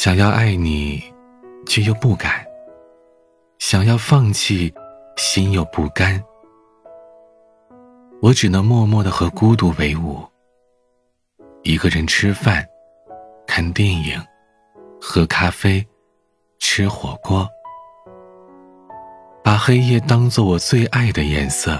[0.00, 1.02] 想要爱你，
[1.66, 2.30] 却又不敢；
[3.58, 4.72] 想要放弃，
[5.16, 6.22] 心又不甘。
[8.22, 10.24] 我只能默默的和孤独为伍，
[11.64, 12.64] 一个人吃饭、
[13.44, 14.24] 看电影、
[15.00, 15.84] 喝咖啡、
[16.60, 17.44] 吃火锅，
[19.42, 21.76] 把黑夜当做我最爱的颜色，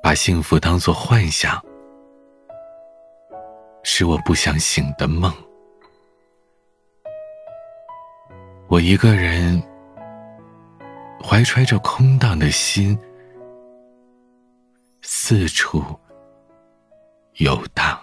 [0.00, 1.60] 把幸福当做幻想，
[3.82, 5.34] 是我不想醒的梦。
[8.70, 9.60] 我一个人，
[11.20, 12.96] 怀揣着空荡的心。
[15.02, 15.82] 四处
[17.38, 17.99] 游荡。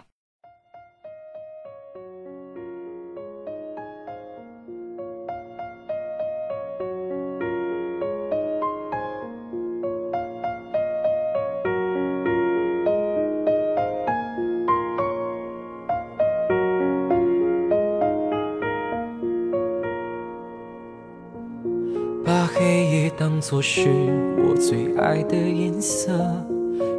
[22.59, 23.87] 黑夜当作是
[24.37, 26.11] 我最爱的颜色。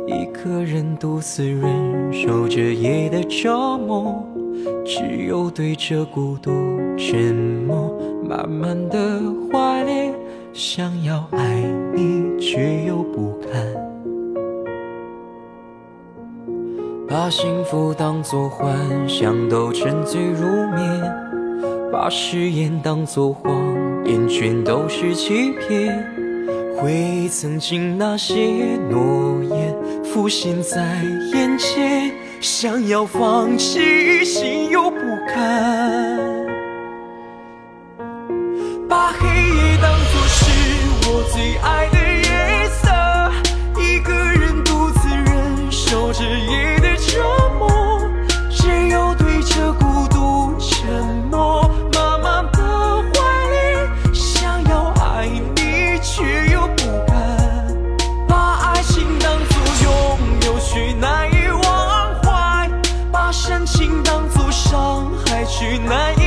[0.06, 4.24] 一个人独自忍受着夜的折磨，
[4.86, 6.52] 只有对着孤独
[6.96, 7.34] 沉
[7.66, 7.92] 默，
[8.22, 10.14] 慢慢的怀恋，
[10.52, 11.60] 想要爱
[11.92, 13.50] 你却又不敢。
[17.08, 18.78] 把幸福当作幻
[19.08, 21.02] 想都沉醉入眠，
[21.90, 23.67] 把誓言当作谎
[24.08, 26.02] 眼圈都是欺骗，
[26.78, 28.34] 回忆曾经那些
[28.90, 29.76] 诺言。
[30.02, 36.18] 浮现在眼前，想要放弃，心又不甘。
[38.88, 40.40] 把黑夜当作是
[41.06, 41.97] 我最爱的
[65.58, 66.17] 去哪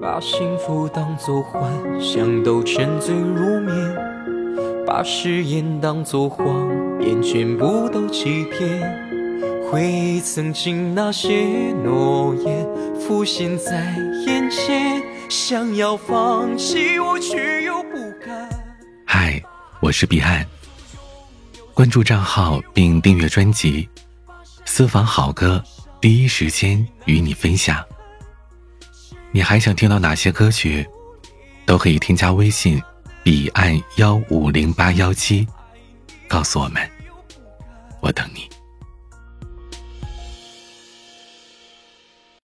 [0.00, 3.94] 把幸福当作幻想，都沉醉入眠；
[4.86, 6.46] 把誓言当作谎
[7.00, 8.80] 言，全部都欺骗。
[9.70, 11.44] 回忆曾经那些
[11.84, 12.66] 诺言，
[12.98, 13.94] 浮现在
[14.26, 18.48] 眼前，想要放弃，我却又不敢。
[19.04, 19.42] 嗨，
[19.80, 20.46] 我是彼岸。
[21.74, 23.86] 关注账号并订阅专辑，
[24.64, 25.62] 私房好歌，
[26.00, 27.84] 第一时间与你分享。
[29.32, 30.86] 你还想听到哪些歌曲？
[31.66, 32.82] 都可以添加微信
[33.22, 35.46] “彼岸幺五零八幺七”，
[36.26, 36.99] 告诉我们。